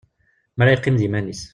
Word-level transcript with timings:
Mi 0.55 0.61
ara 0.63 0.73
yeqqim 0.73 0.95
d 0.97 1.01
yiman-is. 1.03 1.41